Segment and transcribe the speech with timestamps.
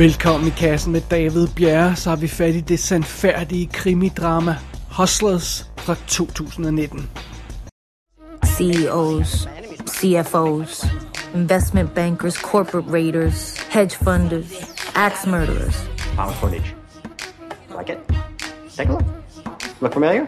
[0.00, 4.56] Velkommen i kassen med David Bjerre, så har vi fat i det sandfærdige krimidrama
[4.98, 7.10] Hustlers fra 2019.
[8.44, 9.48] CEOs,
[9.88, 10.86] CFOs,
[11.34, 14.52] investment bankers, corporate raiders, hedge funders,
[14.94, 15.90] axe murderers.
[16.16, 16.74] Found footage.
[17.78, 17.98] Like it?
[18.76, 19.04] Take a look.
[19.80, 20.26] Look familiar?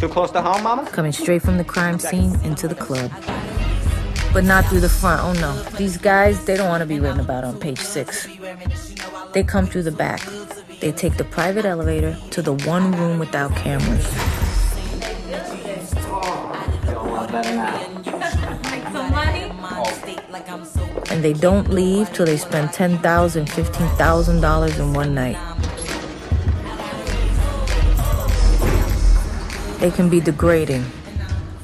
[0.00, 0.86] Too close to home, Mama?
[0.92, 3.10] Coming straight from the crime scene into the club.
[4.32, 5.62] But not through the front, oh no.
[5.76, 8.26] These guys, they don't want to be written about on page six.
[9.34, 10.22] They come through the back.
[10.80, 14.06] They take the private elevator to the one room without cameras.
[21.10, 25.36] And they don't leave till they spend $10,000, $15,000 in one night.
[29.78, 30.86] They can be degrading,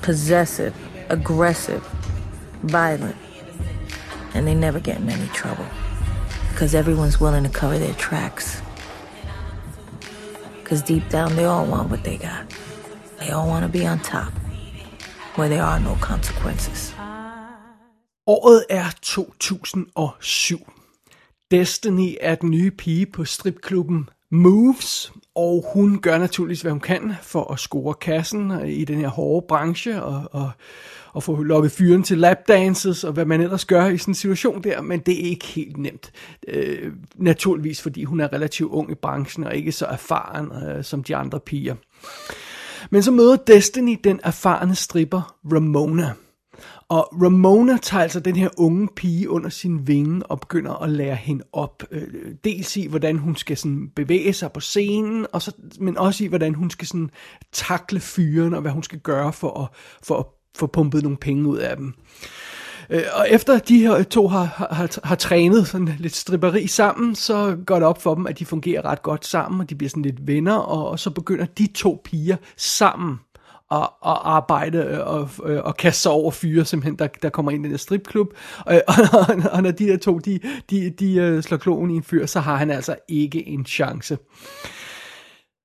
[0.03, 0.75] possessive,
[1.09, 1.83] aggressive,
[2.63, 3.17] violent,
[4.35, 5.67] and they never get in any trouble
[6.51, 8.63] because everyone's willing to cover their tracks.
[10.61, 12.45] Because deep down, they all want what they got.
[13.19, 14.33] They all want to be on top,
[15.37, 16.95] where there are no consequences.
[18.27, 20.65] Året er 2007.
[21.51, 27.13] Destiny er den nye pige på stripklubben Moves, og hun gør naturligvis, hvad hun kan
[27.23, 30.51] for at score kassen i den her hårde branche, og, og,
[31.13, 34.65] og få lukket fyren til lapdances, og hvad man ellers gør i sådan en situation
[34.65, 36.13] der, men det er ikke helt nemt.
[36.49, 41.05] Øh, naturligvis, fordi hun er relativt ung i branchen, og ikke så erfaren øh, som
[41.05, 41.75] de andre piger.
[42.91, 46.13] Men så møder Destiny den erfarne stripper Ramona.
[46.91, 51.17] Og Ramona tager altså den her unge pige under sin vinge og begynder at lære
[51.17, 51.83] hende op.
[51.91, 56.25] Øh, dels i, hvordan hun skal sådan bevæge sig på scenen, og så, men også
[56.25, 57.11] i, hvordan hun skal sådan
[57.53, 59.69] takle fyren, og hvad hun skal gøre for at,
[60.03, 61.95] for at få pumpet nogle penge ud af dem.
[62.91, 67.57] Øh, og efter de her to har, har, har trænet sådan lidt stripperi sammen, så
[67.67, 70.03] går det op for dem, at de fungerer ret godt sammen, og de bliver sådan
[70.03, 73.19] lidt venner, og, og så begynder de to piger sammen
[73.71, 77.67] at, at arbejde og, øh, og kaste sig over fyre, simpelthen, der, der kommer ind
[77.67, 78.35] i den stripklub.
[78.67, 80.41] Og, og, og når de der to, de,
[80.71, 84.19] de, de øh, slår kloen i en fyr, så har han altså ikke en chance.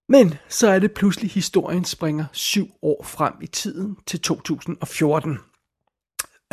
[0.09, 5.37] Men så er det pludselig, historien springer syv år frem i tiden til 2014,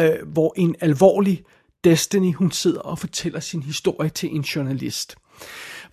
[0.01, 1.45] øh, hvor en alvorlig
[1.85, 5.17] Destiny, hun sidder og fortæller sin historie til en journalist.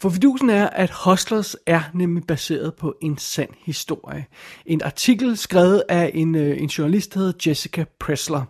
[0.01, 4.25] For fidusen er, at Hustlers er nemlig baseret på en sand historie.
[4.65, 8.43] En artikel skrevet af en, øh, en journalist, der hedder Jessica Pressler.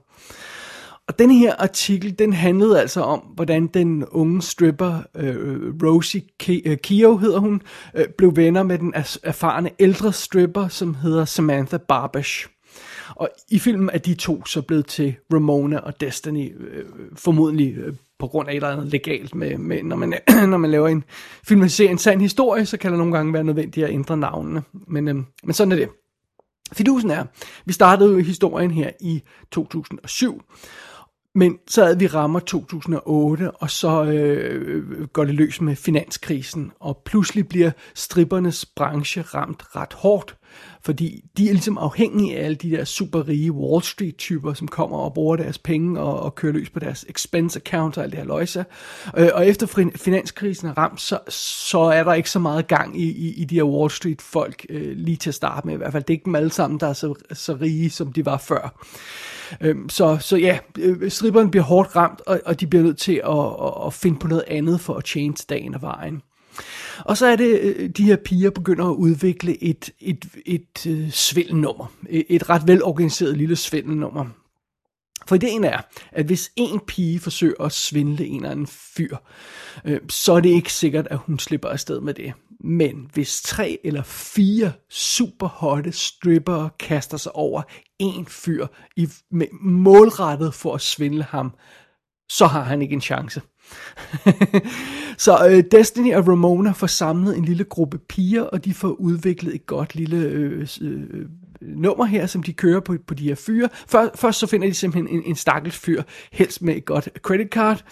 [1.08, 6.22] Og den her artikel, den handlede altså om, hvordan den unge stripper, øh, Rosie
[6.66, 7.62] øh, Keough hedder hun,
[7.96, 8.94] øh, blev venner med den
[9.24, 12.48] erfarne ældre stripper, som hedder Samantha Barbash.
[13.16, 16.86] Og i filmen er de to så blevet til Ramona og Destiny, øh,
[17.16, 20.14] formodentlig øh, på grund af et eller andet legalt med, med når, man,
[20.52, 21.04] når man laver en
[21.44, 24.64] filmatisering en sand historie, så kan der nogle gange være nødvendigt at ændre navnene.
[24.88, 25.90] Men, øh, men sådan er det.
[26.74, 27.26] Fidusen er,
[27.66, 30.44] vi startede jo historien her i 2007,
[31.36, 37.02] men så havde vi rammer 2008, og så øh, går det løs med finanskrisen, og
[37.06, 40.38] pludselig bliver strippernes branche ramt ret hårdt.
[40.82, 44.68] Fordi de er ligesom afhængige af alle de der super rige Wall Street typer, som
[44.68, 48.12] kommer og bruger deres penge og, og kører løs på deres expense account og alt
[48.12, 48.66] det her løjse.
[49.18, 53.12] Øh, og efter finanskrisen er ramt, så, så er der ikke så meget gang i,
[53.12, 55.74] i, i de her Wall Street folk øh, lige til at starte med.
[55.74, 58.14] I hvert fald det er ikke dem alle sammen, der er så, så rige, som
[58.14, 58.84] de var før.
[59.62, 63.22] Øh, så, så ja, øh, stripperne bliver hårdt ramt, og, og de bliver nødt til
[63.26, 66.22] at, at, at finde på noget andet for at change dagen og vejen.
[67.06, 71.14] Og så er det, øh, de her piger begynder at udvikle et, et, et, et
[71.14, 71.86] svindelnummer.
[72.10, 74.26] Et, et ret velorganiseret lille svindelnummer.
[75.28, 75.82] For ideen er,
[76.12, 79.18] at hvis en pige forsøger at svindle en eller anden fyr,
[79.86, 82.34] øh, så er det ikke sikkert, at hun slipper afsted med det.
[82.60, 87.62] Men hvis tre eller fire superhotte strippere kaster sig over
[88.00, 91.54] en fyr i, med målrettet for at svindle ham,
[92.30, 93.42] så har han ikke en chance.
[95.18, 99.56] så øh, Destiny og Ramona får samlet en lille gruppe piger, og de får udviklet
[99.56, 101.26] et godt lille øh, øh, øh,
[101.62, 103.70] nummer her, som de kører på, på de her fyre.
[103.88, 107.48] Først, først så finder de simpelthen en, en stakkels fyr, helst med et godt credit
[107.50, 107.84] card,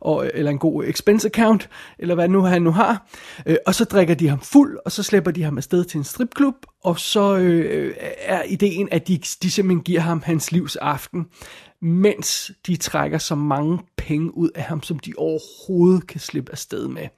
[0.00, 1.68] og, øh, eller en god expense account,
[1.98, 3.08] eller hvad nu han nu har.
[3.46, 6.04] Øh, og så drikker de ham fuld, og så slæber de ham afsted til en
[6.04, 6.54] stripklub,
[6.84, 11.26] og så øh, øh, er ideen, at de, de simpelthen giver ham hans livs aften
[11.82, 16.88] mens de trækker så mange penge ud af ham, som de overhovedet kan slippe afsted
[16.88, 17.08] med.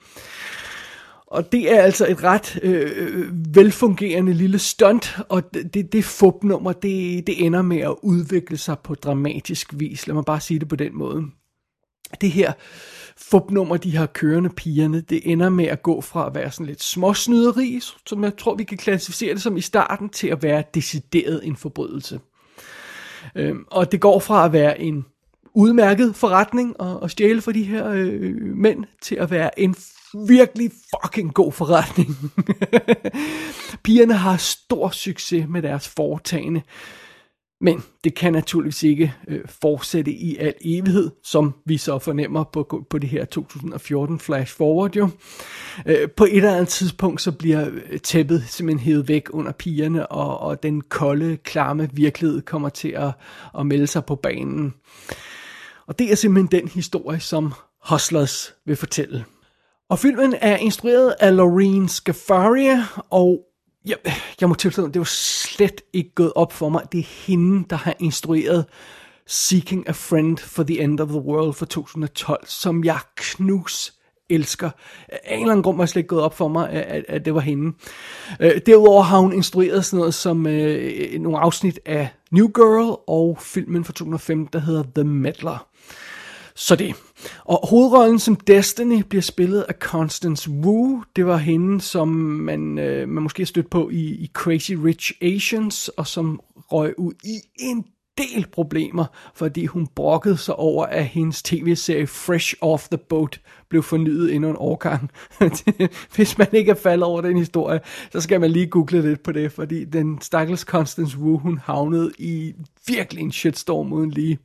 [1.26, 6.04] Og det er altså et ret øh, øh velfungerende lille stunt, og det, det, det
[6.04, 10.06] fupnummer, det, det ender med at udvikle sig på dramatisk vis.
[10.06, 11.22] Lad mig bare sige det på den måde.
[12.20, 12.52] det her
[13.16, 16.82] fupnummer, de har kørende pigerne, det ender med at gå fra at være sådan lidt
[16.82, 21.46] småsnyderi, som jeg tror, vi kan klassificere det som i starten, til at være decideret
[21.46, 22.20] en forbrydelse.
[23.34, 25.04] Øhm, og det går fra at være en
[25.54, 29.76] udmærket forretning at, at stjæle for de her øh, mænd, til at være en
[30.26, 32.16] virkelig fucking god forretning.
[33.84, 36.62] Pigerne har stor succes med deres foretagende.
[37.64, 42.84] Men det kan naturligvis ikke øh, fortsætte i al evighed, som vi så fornemmer på,
[42.90, 45.08] på det her 2014 flash forward jo.
[45.86, 50.06] Øh, på et eller andet tidspunkt så bliver øh, tæppet simpelthen hævet væk under pigerne,
[50.06, 53.10] og, og den kolde, klamme virkelighed kommer til at,
[53.58, 54.74] at melde sig på banen.
[55.86, 57.52] Og det er simpelthen den historie, som
[57.88, 59.24] Hustlers vil fortælle.
[59.90, 63.40] Og filmen er instrueret af Loreen Scafaria, og
[63.84, 63.96] jeg,
[64.40, 66.82] jeg må tilstå, det var slet ikke gået op for mig.
[66.92, 68.66] Det er hende, der har instrueret
[69.26, 73.94] Seeking a Friend for the End of the World for 2012, som jeg knus
[74.30, 74.70] elsker.
[75.08, 77.24] Af en eller anden grund var det slet ikke gået op for mig, at, at
[77.24, 77.76] det var hende.
[78.40, 83.38] Øh, derudover har hun instrueret sådan noget som øh, nogle afsnit af New Girl og
[83.40, 85.66] filmen fra 2005, der hedder The Meddler.
[86.54, 86.94] Så det.
[87.44, 91.02] Og hovedrollen som Destiny bliver spillet af Constance Wu.
[91.16, 95.12] Det var hende, som man, øh, man måske har stødt på i, i Crazy Rich
[95.22, 97.84] Asians, og som røg ud i en
[98.18, 99.04] del problemer,
[99.34, 104.50] fordi hun brokkede sig over, at hendes tv-serie Fresh Off the Boat blev fornyet endnu
[104.50, 105.10] en årgang.
[106.16, 107.80] Hvis man ikke er faldet over den historie,
[108.12, 112.12] så skal man lige google lidt på det, fordi den stakkels Constance Wu, hun havnede
[112.18, 112.52] i
[112.86, 114.38] virkelig en shitstorm uden lige.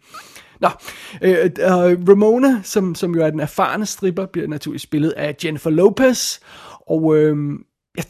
[0.60, 0.70] Nå,
[1.22, 5.70] øh, øh, Ramona, som, som jo er den erfarne stripper, bliver naturligvis spillet af Jennifer
[5.70, 6.40] Lopez,
[6.90, 7.38] og øh,
[7.98, 8.06] jeg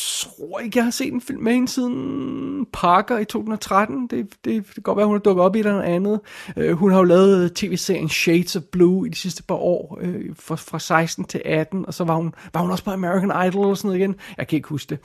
[0.00, 4.06] tror ikke, jeg har set en film med hende siden Parker i 2013.
[4.06, 6.20] Det, det, det kan godt være, hun har dukket op i et eller andet.
[6.56, 10.36] Uh, hun har jo lavet tv-serien Shades of Blue i de sidste par år, uh,
[10.38, 13.66] fra, fra 16 til 18, og så var hun, var hun også på American Idol
[13.66, 14.14] og sådan noget igen.
[14.38, 14.98] Jeg kan ikke huske det.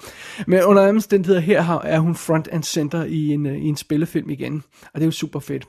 [0.47, 3.77] Men under andre omstændigheder her er hun front and center i en, uh, i en
[3.77, 5.65] spillefilm igen, og det er jo super fedt.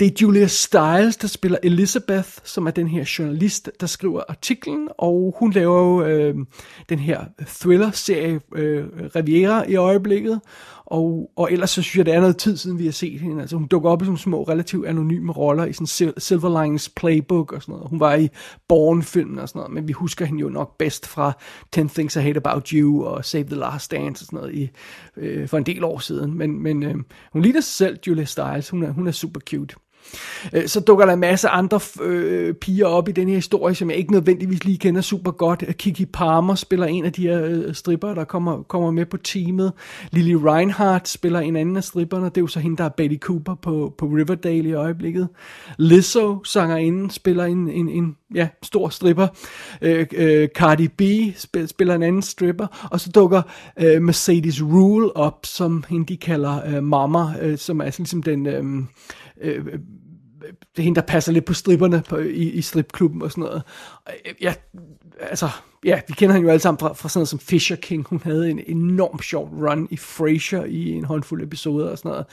[0.00, 4.88] Det er Julia Stiles, der spiller Elizabeth, som er den her journalist, der skriver artiklen,
[4.98, 6.44] og hun laver jo uh,
[6.88, 8.84] den her thriller-serie øh,
[9.16, 10.40] Riviera i øjeblikket,
[10.90, 13.40] og, og ellers så synes jeg, det er noget tid siden, vi har set hende.
[13.40, 17.52] Altså, hun dukker op i sådan små, relativt anonyme roller i sådan Silver Linings Playbook
[17.52, 17.88] og sådan noget.
[17.90, 18.28] Hun var i
[18.68, 21.32] Born-filmen og sådan noget, men vi husker hende jo nok bedst fra
[21.72, 24.70] 10 Things I Hate About You og Save the Last Dance og sådan noget i,
[25.16, 26.38] øh, for en del år siden.
[26.38, 26.94] Men, men øh,
[27.32, 28.70] hun ligner sig selv, Julia Stiles.
[28.70, 29.76] Hun er, hun er super cute.
[30.52, 33.90] Øh, så dukker der en masse andre øh, piger op i den her historie, som
[33.90, 35.64] jeg ikke nødvendigvis lige kender super godt.
[35.78, 39.72] Kiki Palmer spiller en af de her øh, stripper, der kommer, kommer med på teamet.
[40.10, 42.24] Lily Reinhardt spiller en anden af stripperne.
[42.24, 45.28] Det er jo så hende, der er Betty Cooper på, på Riverdale i øjeblikket.
[45.78, 49.26] Lizzo, sangerinden, spiller en, en, en ja, stor stripper.
[49.82, 51.02] Øh, øh, Cardi B
[51.66, 52.88] spiller en anden stripper.
[52.90, 53.42] Og så dukker
[53.80, 58.22] øh, Mercedes Rule op, som hende de kalder øh, Mama, øh, som er sådan ligesom
[58.22, 58.46] den...
[58.46, 58.84] Øh,
[59.40, 59.78] Øh, øh,
[60.42, 63.62] det er hende, der passer lidt på stripperne på, i, i stripklubben og sådan noget.
[64.08, 64.54] Øh, ja,
[65.20, 65.48] altså,
[65.84, 68.06] ja, vi kender hende jo alle sammen fra, fra sådan noget som Fisher King.
[68.08, 72.26] Hun havde en enorm sjov run i Frasier i en håndfuld episoder og sådan noget.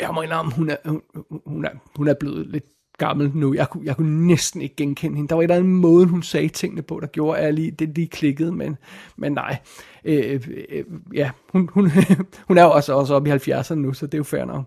[0.00, 1.02] Jeg må indrømme, hun er, hun,
[1.46, 2.64] hun er, hun er blevet lidt
[2.98, 3.54] gammel nu.
[3.54, 5.28] Jeg kunne, jeg kunne næsten ikke genkende hende.
[5.28, 7.88] Der var et eller andet måde, hun sagde tingene på, der gjorde, at lige, det
[7.94, 8.76] lige klikkede, men,
[9.16, 9.58] men nej.
[10.04, 10.84] Øh, øh, øh
[11.14, 11.90] ja, hun, hun,
[12.48, 14.64] hun er jo også, også oppe i 70'erne nu, så det er jo fair nok.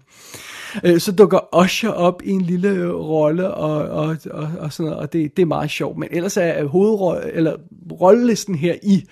[0.84, 5.04] Øh, så dukker Usher op i en lille rolle og, og, og, og sådan noget,
[5.04, 5.98] og det, det er meget sjovt.
[5.98, 7.56] Men ellers er øh, hovedrolle, eller
[8.02, 9.04] rollelisten her i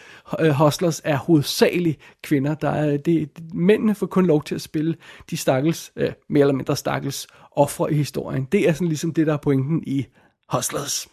[0.41, 2.55] uh, Hustlers er hovedsageligt kvinder.
[2.55, 4.95] Der er, det, mændene får kun lov til at spille
[5.29, 8.47] de stakkels, øh, mere eller mindre stakkels ofre i historien.
[8.51, 10.07] Det er sådan ligesom det, der er pointen i
[10.53, 11.07] Hustlers.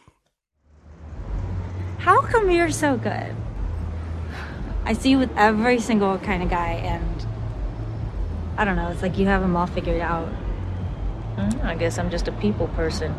[1.98, 3.34] How come you're so good?
[4.86, 7.26] I see you with every single kind of guy and
[8.58, 10.28] I don't know, it's like you have them all figured out.
[11.36, 13.12] Mm, I guess I'm just a people person.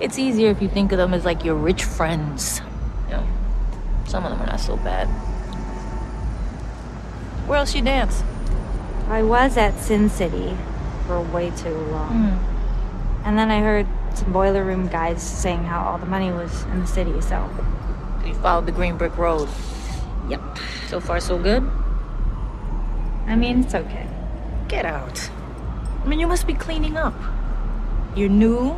[0.00, 2.60] It's easier if you think of them as like your rich friends.
[3.08, 3.26] You know,
[4.06, 5.08] some of them are not so bad.
[7.46, 8.22] Where else you dance?
[9.08, 10.56] I was at Sin City
[11.06, 12.12] for way too long.
[12.12, 13.24] Mm.
[13.24, 16.80] And then I heard some boiler room guys saying how all the money was in
[16.80, 17.48] the city, so.
[18.24, 19.48] You followed the green brick road.
[20.28, 20.40] Yep.
[20.88, 21.68] So far, so good?
[23.26, 24.06] I mean, it's okay.
[24.68, 25.30] Get out.
[26.02, 27.14] I mean, you must be cleaning up.
[28.14, 28.76] You're new.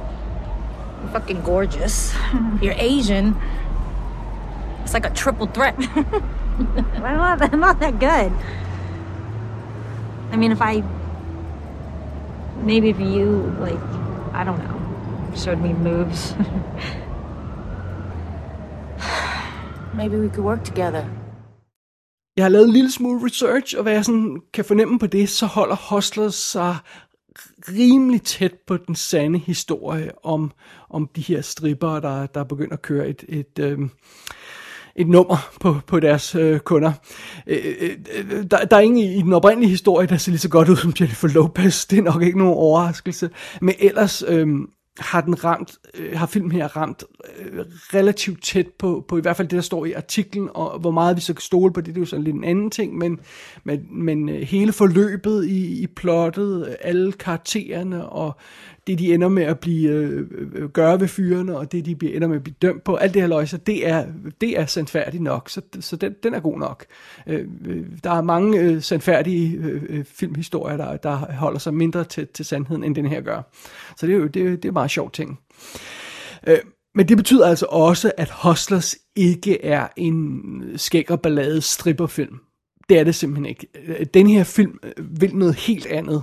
[1.01, 2.15] You're fucking gorgeous.
[2.63, 3.37] You're Asian.
[4.85, 5.77] It's like a triple threat.
[6.59, 8.33] Not, I'm not that good.
[10.33, 10.83] I mean, if I.
[12.65, 13.81] Maybe if you, like,
[14.35, 14.77] I don't know,
[15.35, 16.37] showed me moves.
[19.97, 21.05] Maybe we could work together.
[22.37, 25.29] Jeg har lavet en lille smule research, og hvad jeg sådan kan fornemme på det,
[25.29, 26.77] så holder Hustlers sig
[27.69, 30.53] rimelig tæt på den sande historie om,
[30.91, 33.79] om de her stripper, der, der begynder at køre et, et, øh,
[34.99, 36.93] et nummer på, på deres øh, kunder.
[37.47, 40.49] Øh, øh, øh der, der er ingen i den oprindelige historie, der ser lige så
[40.49, 41.87] godt ud som Jennifer Lopez.
[41.87, 43.31] Det er nok ikke nogen overraskelse.
[43.61, 44.25] Men ellers...
[44.29, 44.49] Øh,
[44.99, 47.05] har den ramt, øh, har filmen her ramt
[47.39, 50.91] øh, relativt tæt på, på i hvert fald det, der står i artiklen, og hvor
[50.91, 52.99] meget vi så kan stole på det, det er jo sådan lidt en anden ting,
[52.99, 53.21] men,
[53.65, 58.37] men, men øh, hele forløbet i, i plottet, øh, alle karaktererne, og
[58.87, 62.17] det de ender med at blive øh, øh, gøre ved fyrene, og det de bliver,
[62.17, 64.07] ender med at blive dømt på, alt det her løjser, det er,
[64.41, 66.85] det er sandfærdigt nok, så, så den, den er god nok.
[67.27, 67.47] Øh,
[68.05, 72.45] der er mange øh, sandfærdige øh, øh, filmhistorier, der, der holder sig mindre til, til
[72.45, 73.43] sandheden, end den her gør.
[73.97, 75.39] Så det er jo det, det er meget sjov ting.
[76.47, 76.59] Øh,
[76.95, 82.39] men det betyder altså også, at Hustlers ikke er en skæg og ballade stripperfilm.
[82.89, 83.67] Det er det simpelthen ikke.
[83.87, 86.23] Øh, den her film øh, vil noget helt andet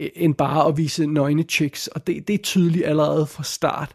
[0.00, 3.94] øh, end bare at vise nøgne chicks, og det, det er tydeligt allerede fra start.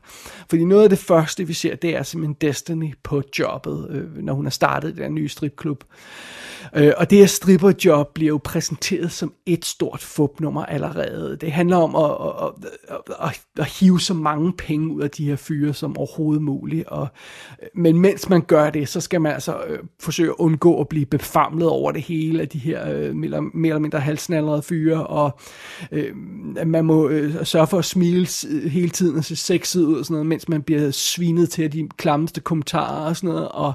[0.49, 4.33] Fordi noget af det første, vi ser, det er simpelthen Destiny på jobbet, øh, når
[4.33, 5.83] hun har startet den nye stripklub.
[6.75, 11.37] Øh, og det her stripperjob bliver jo præsenteret som et stort fupnummer allerede.
[11.41, 12.11] Det handler om at,
[12.45, 16.41] at, at, at, at hive så mange penge ud af de her fyre som overhovedet
[16.43, 16.87] muligt.
[16.87, 17.07] Og,
[17.75, 21.05] men mens man gør det, så skal man altså øh, forsøge at undgå at blive
[21.05, 25.07] befamlet over det hele af de her øh, mere, mere eller mindre halsnallerede fyre.
[25.07, 25.39] Og
[25.91, 26.15] øh,
[26.65, 28.27] man må øh, sørge for at smile
[28.69, 31.89] hele tiden og se sexet ud og sådan noget, mens man bliver svinet til de
[31.97, 33.47] klammeste kommentarer og sådan noget.
[33.49, 33.73] Og,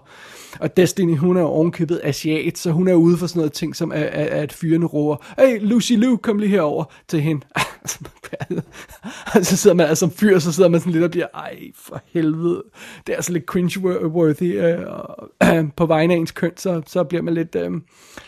[0.61, 3.77] og Destiny, hun er jo ovenkøbet asiat, så hun er ude for sådan noget ting,
[3.77, 7.47] som at, at, at fyrene roer, hey Lucy Lou, kom lige herover til hende.
[9.43, 12.03] så sidder man altså som fyr, så sidder man sådan lidt og bliver, ej for
[12.07, 12.63] helvede,
[13.07, 17.35] det er altså lidt cringe-worthy øh, på vegne af ens køn, så, så bliver man
[17.35, 17.73] lidt, øh,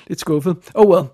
[0.07, 0.57] lidt skuffet.
[0.75, 1.05] Oh well.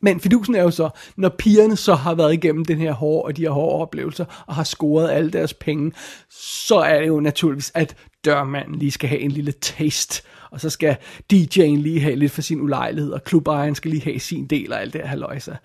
[0.00, 3.36] Men fidusen er jo så, når pigerne så har været igennem den her hårde og
[3.36, 5.92] de her hårde oplevelser, og har scoret alle deres penge,
[6.30, 7.96] så er det jo naturligvis, at
[8.28, 10.96] dørmanden lige skal have en lille taste og så skal
[11.32, 14.80] DJ'en lige have lidt for sin ulejlighed, og klubejeren skal lige have sin del og
[14.80, 15.56] alt det her haløjse.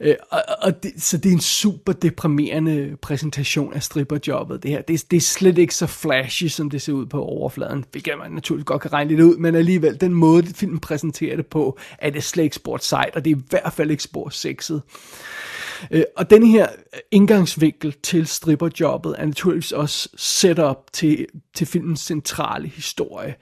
[0.00, 4.82] Øh, og, og det, så det er en super deprimerende præsentation af stripperjobbet, det her.
[4.82, 8.30] Det, det er slet ikke så flashy, som det ser ud på overfladen, hvilket man
[8.30, 12.10] naturligvis godt kan regne lidt ud, men alligevel, den måde, filmen præsenterer det på, er
[12.10, 14.82] det slet ikke sport sejt, og det er i hvert fald ikke sport sexet.
[15.90, 22.00] Øh, og den her øh, indgangsvinkel til stripperjobbet er naturligvis også setup til, til filmens
[22.00, 23.34] centrale historie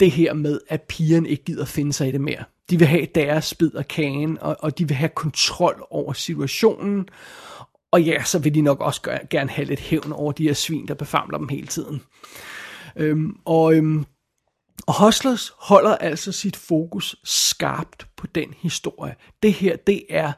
[0.00, 2.44] det her med, at pigerne ikke gider finde sig i det mere.
[2.70, 7.08] De vil have deres bid af kagen, og, og de vil have kontrol over situationen.
[7.90, 10.54] Og ja, så vil de nok også gøre, gerne have lidt hævn over de her
[10.54, 12.02] svin, der befamler dem hele tiden.
[12.96, 14.04] Øhm, og, øhm,
[14.86, 19.14] og Hustlers holder altså sit fokus skarpt på den historie.
[19.42, 20.32] Det her, det er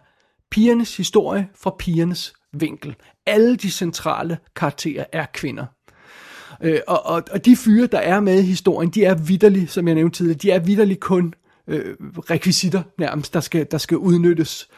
[0.51, 2.97] pigernes historie fra pigernes vinkel.
[3.27, 5.67] Alle de centrale karakterer er kvinder.
[6.63, 9.89] Øh, og, og, og de fyre, der er med i historien, de er vidderlige, som
[9.89, 11.35] jeg nævnte tidligere, de er vidderlige kun
[11.69, 11.97] øh,
[12.31, 14.69] rekvisitter nærmest, der skal, der skal udnyttes.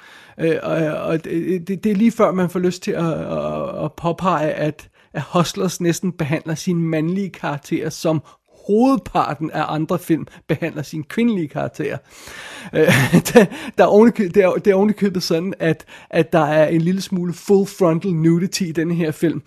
[0.41, 3.85] Øh, og og det, det, det er lige før, man får lyst til at, at,
[3.85, 8.23] at påpege, at, at Hustlers næsten behandler sine mandlige karakterer som
[8.67, 11.99] hovedparten af andre film behandler sine kvindelige karakterer.
[12.75, 12.87] Øh,
[13.35, 13.45] der,
[13.79, 17.33] der er ovenikøbet, det, er, er ovenikøbet sådan, at, at der er en lille smule
[17.33, 19.43] full frontal nudity i denne her film,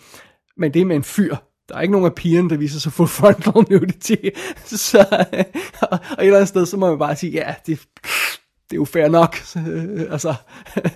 [0.58, 1.36] men det er med en fyr,
[1.70, 4.16] der er ikke nogen af pigerne, der viser sig full frontal nudity.
[4.66, 5.00] Så,
[5.82, 7.80] og, og et eller andet sted, så må man bare sige, ja, det,
[8.70, 9.36] det er jo fair nok.
[9.36, 10.34] Så, øh, altså,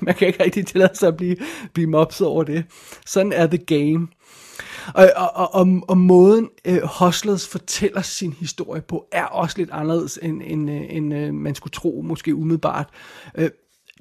[0.02, 1.38] man kan ikke rigtig tillade sig at blive,
[1.74, 2.66] blive mobset over det.
[3.06, 4.08] Sådan er the game.
[4.94, 10.20] Og, og, og, og måden øh, Hustlers fortæller sin historie på, er også lidt anderledes,
[10.22, 12.90] end, end, øh, end øh, man skulle tro, måske umiddelbart.
[13.36, 13.50] Øh,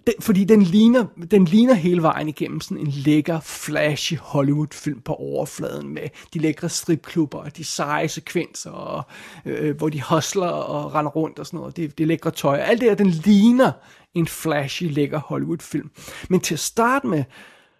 [0.06, 5.14] den, fordi den ligner, den ligner hele vejen igennem sådan en lækker, flashy Hollywood-film på
[5.14, 9.02] overfladen med de lækre stripklubber og de seje sekvenser, og,
[9.44, 11.76] øh, hvor de hustler og render rundt og sådan noget.
[11.76, 12.56] Det, det lækre tøj.
[12.56, 13.72] Alt det her, den ligner
[14.14, 15.90] en flashy, lækker Hollywood-film.
[16.28, 17.24] Men til at starte med,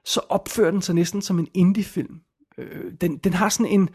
[0.04, 2.20] så opfører den sig næsten som en indie-film.
[2.58, 3.88] Øh, den, den har sådan en...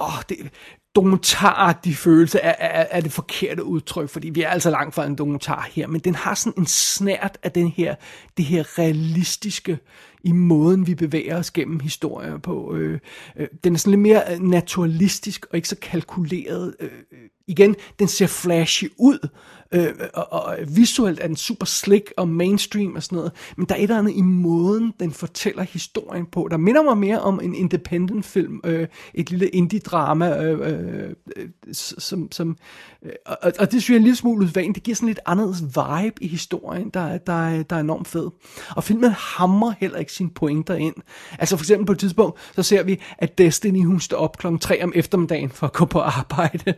[0.00, 0.50] Åh, det,
[0.98, 5.14] dokumentaragtig følelse er, er, af det forkerte udtryk, fordi vi er altså langt fra en
[5.14, 7.94] dokumentar her, men den har sådan en snært af den her,
[8.36, 9.78] det her realistiske
[10.24, 12.74] i måden, vi bevæger os gennem historier på.
[12.74, 12.98] Øh,
[13.36, 17.76] øh, den er sådan lidt mere øh, naturalistisk og ikke så kalkuleret øh, øh igen,
[17.98, 19.28] den ser flashy ud,
[19.72, 23.74] øh, og, og visuelt er den super slick og mainstream og sådan noget, men der
[23.74, 27.40] er et eller andet i måden, den fortæller historien på, der minder mig mere om
[27.42, 32.56] en independent film, øh, et lille indie-drama, øh, øh, som, som
[33.02, 35.20] øh, og, og det synes jeg er en lille smule udvandt, det giver sådan lidt
[35.26, 38.30] anderledes vibe i historien, der, der, der er enormt fed.
[38.76, 40.94] Og filmen hammer heller ikke sine pointer ind.
[41.38, 44.58] Altså for eksempel på et tidspunkt, så ser vi, at Destiny, hun står op klokken
[44.58, 46.74] 3 om eftermiddagen for at gå på arbejde.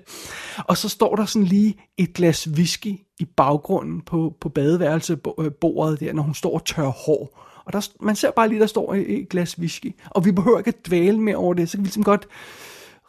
[0.68, 6.12] Og så står der sådan lige et glas whisky i baggrunden på, på badeværelsebordet der,
[6.12, 7.46] når hun står og tør hår.
[7.64, 9.94] Og der, man ser bare lige, der står et glas whisky.
[10.10, 12.28] Og vi behøver ikke at dvæle mere over det, så kan vi ligesom godt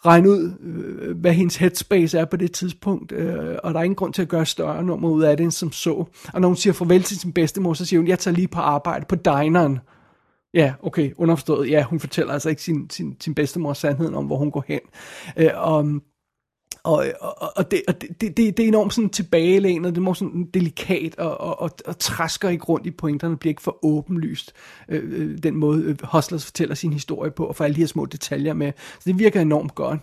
[0.06, 3.96] regne ud, øh, hvad hendes headspace er på det tidspunkt, øh, og der er ingen
[3.96, 6.06] grund til at gøre større nummer ud af det, end som så.
[6.34, 8.60] Og når hun siger farvel til sin bedstemor, så siger hun, jeg tager lige på
[8.60, 9.80] arbejde på dineren.
[10.54, 11.70] Ja, okay, underforstået.
[11.70, 14.80] Ja, hun fortæller altså ikke sin, sin, sin bedstemors sandheden om, hvor hun går hen.
[15.38, 15.86] Øh, og
[16.84, 20.50] og, og, og, det, og det, det, det er enormt sådan tilbagelænet, det er sådan
[20.54, 24.54] delikat, og, og, og, og træsker ikke rundt i pointerne, bliver ikke for åbenlyst,
[24.90, 27.88] øh, øh, den måde øh, Hustlers fortæller sin historie på, og får alle de her
[27.88, 28.72] små detaljer med.
[28.78, 30.00] Så det virker enormt godt.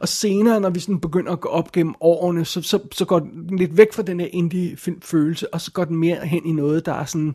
[0.00, 3.18] Og senere, når vi sådan begynder at gå op gennem årene, så, så, så går
[3.18, 6.86] den lidt væk fra den her indie-følelse, og så går den mere hen i noget,
[6.86, 7.34] der er sådan,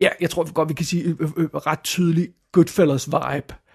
[0.00, 3.67] ja, jeg tror godt, vi kan sige, øh, øh, øh ret tydelig Goodfellas-vibe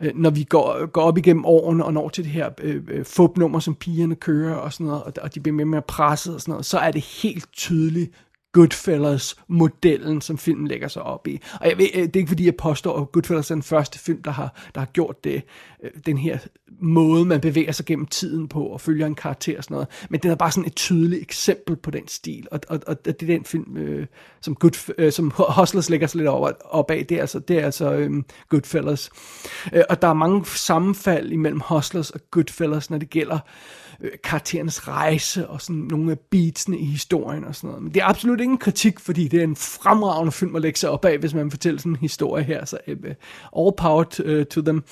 [0.00, 3.04] Øh, når vi går, går op igennem årene og når til det her øh, øh,
[3.04, 6.34] fupnummer, som pigerne kører og sådan noget, og, og de bliver mere og mere presset
[6.34, 8.10] og sådan noget, så er det helt tydeligt
[8.52, 11.40] Goodfellas-modellen, som filmen lægger sig op i.
[11.60, 13.98] Og jeg ved, øh, det er ikke fordi, jeg påstår, at Goodfellas er den første
[13.98, 15.42] film, der har, der har gjort det.
[15.84, 16.38] Øh, den her
[16.80, 19.88] måde, man bevæger sig gennem tiden på og følger en karakter og sådan noget.
[20.10, 22.46] Men den er bare sådan et tydeligt eksempel på den stil.
[22.50, 24.06] Og, og, og det er den film, øh,
[24.40, 27.06] som, Good, øh, som Hustlers lægger sig lidt op, op af.
[27.06, 29.10] Det er altså, det er altså øh, Goodfellas.
[29.72, 33.40] Øh, og der er mange sammenfald imellem Hustlers og Goodfellas, når det gælder øh,
[34.00, 37.82] øh, karakterens rejse og sådan nogle af beatsene i historien og sådan noget.
[37.82, 40.90] Men det er absolut ingen kritik, fordi det er en fremragende film at lægge sig
[40.90, 42.64] op af, hvis man fortæller sådan en historie her.
[42.64, 42.94] Så uh,
[43.64, 44.84] all power to, uh, to them.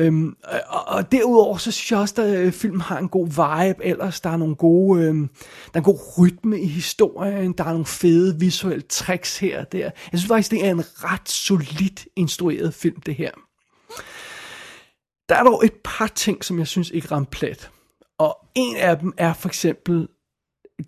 [0.00, 0.36] Um,
[0.68, 3.84] og, og derudover så synes jeg også, at øh, filmen har en god vibe.
[3.84, 7.52] Ellers der er nogle gode, uh, der er en god rytme i historien.
[7.52, 9.78] Der er nogle fede visuelle tricks her og der.
[9.78, 13.30] Jeg synes faktisk, det er en ret solid instrueret film, det her.
[15.28, 17.70] Der er dog et par ting, som jeg synes ikke ramte plet.
[18.18, 20.08] Og en af dem er for eksempel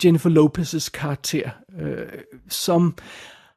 [0.04, 1.50] Jennifer Lopez's karakter,
[1.80, 2.06] øh,
[2.48, 2.94] som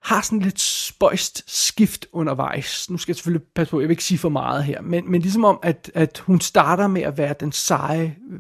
[0.04, 2.90] har sådan lidt spøjst skift undervejs.
[2.90, 5.22] Nu skal jeg selvfølgelig passe på, jeg vil ikke sige for meget her, men, men
[5.22, 8.40] ligesom om, at, at hun starter med at være den seje, øh,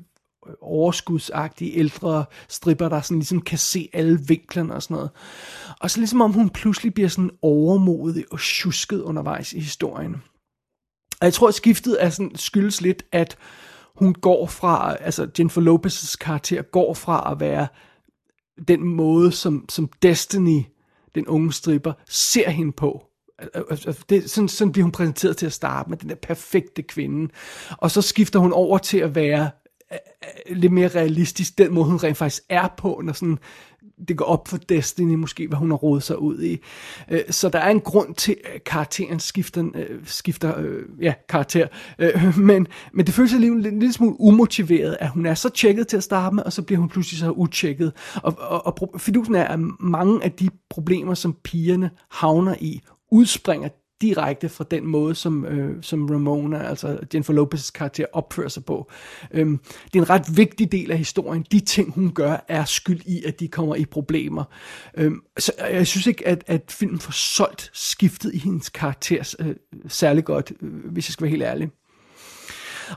[0.61, 5.09] overskudsagtige ældre stripper, der sådan ligesom kan se alle vinklerne og sådan noget.
[5.79, 10.15] Og så ligesom om hun pludselig bliver sådan overmodig og tjusket undervejs i historien.
[11.21, 13.37] Og jeg tror, at skiftet er sådan, skyldes lidt, at
[14.03, 17.67] hun går fra, altså Jennifer Lopez's karakter går fra at være
[18.67, 20.61] den måde, som, som Destiny,
[21.15, 23.05] den unge stripper, ser hende på.
[23.39, 26.81] Altså, altså, det, sådan, sådan bliver hun præsenteret til at starte med, den der perfekte
[26.81, 27.33] kvinde.
[27.77, 29.49] Og så skifter hun over til at være
[29.91, 29.97] øh,
[30.49, 33.39] øh, lidt mere realistisk, den måde hun rent faktisk er på, når sådan
[34.07, 36.59] det går op for Destiny måske, hvad hun har rodet sig ud i.
[37.11, 41.67] Øh, så der er en grund til, at karakteren skifter, øh, skifter øh, ja, karakter.
[41.99, 45.87] Øh, men, men det føles alligevel en lille smule umotiveret, at hun er så tjekket
[45.87, 47.93] til at starte med, og så bliver hun pludselig så utjekket.
[48.15, 53.69] Og, og, og fidusen er, at mange af de problemer, som pigerne havner i, udspringer
[54.03, 58.91] direkte fra den måde, som, øh, som Ramona, altså Jennifer Lopez' karakter, opfører sig på.
[59.31, 59.59] Øhm,
[59.93, 61.45] det er en ret vigtig del af historien.
[61.51, 64.43] De ting, hun gør, er skyld i, at de kommer i problemer.
[64.97, 69.55] Øhm, så jeg synes ikke, at, at filmen får solgt skiftet i hendes karakter øh,
[69.87, 71.69] særlig godt, øh, hvis jeg skal være helt ærlig.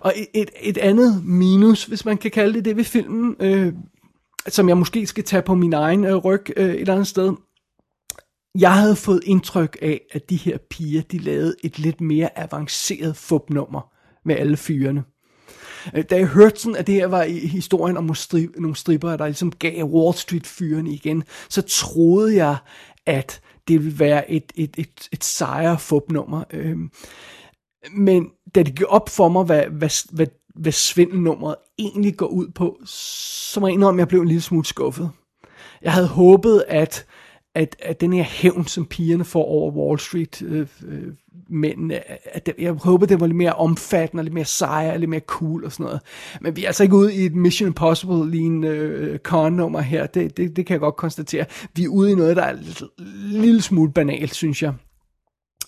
[0.01, 3.73] Og et, et andet minus, hvis man kan kalde det det ved filmen, øh,
[4.49, 7.33] som jeg måske skal tage på min egen øh, ryg øh, et eller andet sted,
[8.59, 13.17] jeg havde fået indtryk af, at de her piger, de lavede et lidt mere avanceret
[13.17, 13.93] fupnummer
[14.25, 15.05] med alle fyrene.
[15.95, 18.11] Øh, da jeg hørte sådan, at det her var i historien om
[18.57, 22.57] nogle stripper, der ligesom gav Wall Street-fyrene igen, så troede jeg,
[23.07, 26.45] at det ville være et, et, et, et sejere fupnummer.
[26.51, 26.91] Øhm,
[27.97, 32.49] men da det gik op for mig, hvad, hvad, hvad, hvad svindelnummeret egentlig går ud
[32.55, 35.11] på, så må jeg indrømme, at jeg blev en lille smule skuffet.
[35.83, 37.07] Jeg havde håbet, at
[37.57, 41.03] at, at den her hævn, som pigerne får over Wall Street, øh, øh,
[41.49, 41.93] men
[42.33, 45.65] at det, jeg håber, det var lidt mere omfattende, lidt mere sejr, lidt mere cool
[45.65, 46.01] og sådan noget.
[46.41, 50.37] Men vi er altså ikke ude i et Mission Impossible lignende øh, con-nummer her, det,
[50.37, 51.45] det, det kan jeg godt konstatere.
[51.75, 52.65] Vi er ude i noget, der er en
[53.31, 54.73] lille smule banalt, synes jeg.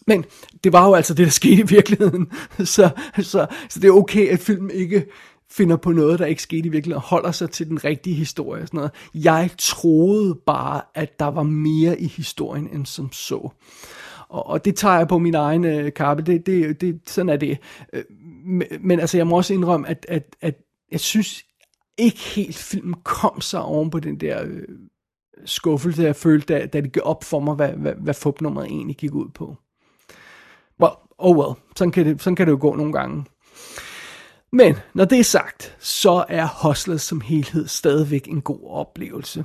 [0.07, 0.25] Men
[0.65, 2.31] det var jo altså det, der skete i virkeligheden.
[2.59, 5.07] Så, så, så det er okay, at filmen ikke
[5.51, 8.63] finder på noget, der ikke skete i virkeligheden, og holder sig til den rigtige historie
[8.63, 8.93] og sådan noget.
[9.15, 13.49] Jeg troede bare, at der var mere i historien end som så.
[14.29, 16.23] Og, og det tager jeg på min egen øh, kappe.
[16.23, 17.59] Det, det, det, sådan er det.
[17.93, 18.05] Øh,
[18.47, 20.55] men, men altså, jeg må også indrømme, at, at, at
[20.93, 21.45] jeg synes
[21.99, 24.63] ikke helt filmen kom sig oven på den der øh,
[25.45, 28.97] skuffelse, jeg følte, da, da det gik op for mig, hvad, hvad, hvad fupnummeret egentlig
[28.97, 29.57] gik ud på.
[30.81, 33.25] Well, oh well, sådan kan, det, sådan kan det jo gå nogle gange.
[34.53, 39.45] Men når det er sagt, så er Hustlers som helhed stadigvæk en god oplevelse.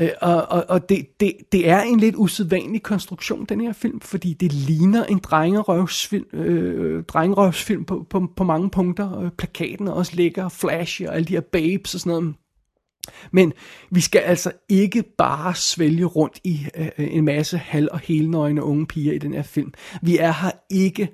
[0.00, 4.00] Øh, og og, og det, det, det er en lidt usædvanlig konstruktion, den her film,
[4.00, 9.20] fordi det ligner en drengerøvsfilm, øh, drengerøvsfilm på, på, på mange punkter.
[9.20, 12.34] Øh, plakaten er også lækker, flashy og alle de her babes og sådan noget.
[13.30, 13.52] Men
[13.90, 18.86] vi skal altså ikke bare svælge rundt i øh, en masse halv- og helnøgne unge
[18.86, 19.72] piger i den her film.
[20.02, 21.08] Vi er her ikke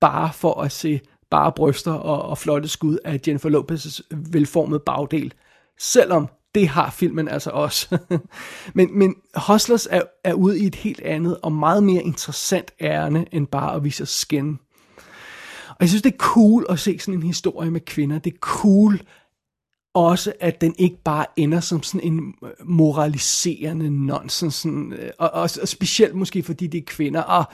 [0.00, 5.34] bare for at se bare bryster og, og flotte skud af Jennifer Lopez' velformede bagdel.
[5.78, 7.98] Selvom det har filmen altså også.
[8.74, 9.14] men, men
[9.46, 13.74] Hustlers er, er ude i et helt andet og meget mere interessant ærne end bare
[13.74, 14.58] at vise skin.
[15.68, 18.18] Og jeg synes, det er cool at se sådan en historie med kvinder.
[18.18, 19.00] Det er cool,
[19.94, 25.30] også, at den ikke bare ender som sådan en øh, moraliserende nonsens, sådan, øh, og,
[25.30, 27.44] og, og specielt måske fordi det er kvinder, og,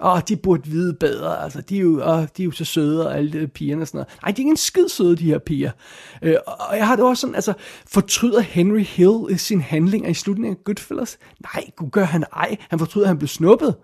[0.00, 3.08] og de burde vide bedre, altså de er jo, og, de er jo så søde,
[3.08, 4.22] og alle de pigerne og sådan noget.
[4.22, 5.70] Nej, de er ikke en skid søde, de her piger.
[6.22, 7.52] Øh, og jeg har det også sådan, altså,
[7.86, 11.18] fortryder Henry Hill øh, sin handling i slutningen af Goodfellas?
[11.54, 12.56] Nej, gud gør han ej.
[12.68, 13.74] Han fortryder, at han blev snuppet.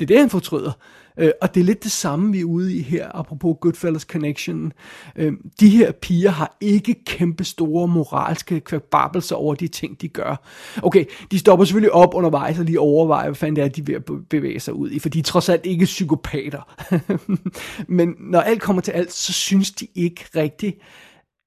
[0.00, 0.72] Det er det, han fortryder.
[1.18, 4.72] Øh, og det er lidt det samme, vi er ude i her, apropos Goodfellas Connection.
[5.16, 10.46] Øh, de her piger har ikke kæmpe store moralske kvababelser over de ting, de gør.
[10.82, 13.84] Okay, de stopper selvfølgelig op undervejs og lige overvejer, hvad fanden det er, de er
[13.84, 16.82] ved at bevæge sig ud i, for de er trods alt ikke psykopater.
[17.98, 20.78] Men når alt kommer til alt, så synes de ikke rigtigt,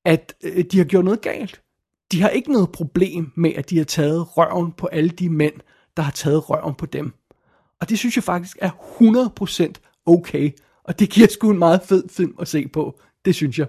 [0.06, 1.62] at øh, de har gjort noget galt.
[2.12, 5.54] De har ikke noget problem med, at de har taget røven på alle de mænd,
[5.98, 7.14] der har taget røven på dem.
[7.82, 10.52] Og det synes jeg faktisk er 100% okay.
[10.84, 13.00] Og det giver sgu en meget fed film at se på.
[13.26, 13.68] Det synes jeg.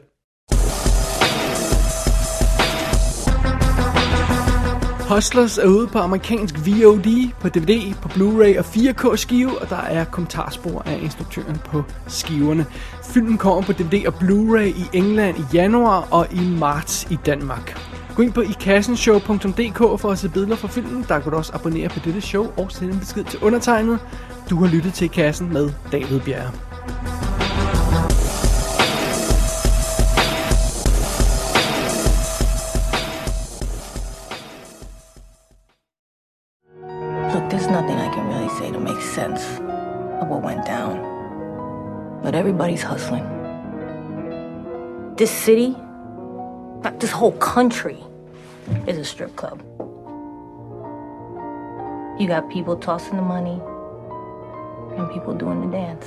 [5.08, 9.76] Hustlers er ude på amerikansk VOD, på DVD, på Blu-ray og 4K skive, og der
[9.76, 12.66] er kommentarspor af instruktøren på skiverne.
[13.04, 17.78] Filmen kommer på DVD og Blu-ray i England i januar og i marts i Danmark.
[18.20, 21.04] Gå ind på ikassenshow.dk for at se billeder fra filmen.
[21.08, 23.98] Der kan du også abonnere på dette show og sende en besked til undertegnet.
[24.50, 26.50] Du har lyttet til Kassen med David Bjerre.
[37.32, 39.60] Look, there's nothing I can really say to make sense
[40.20, 40.94] of what went down.
[42.22, 43.24] But everybody's hustling.
[45.16, 45.74] This city,
[47.00, 48.09] this whole country,
[48.86, 49.62] is a strip club.
[52.20, 53.60] You got people tossing the money
[54.96, 56.06] and people doing the dance.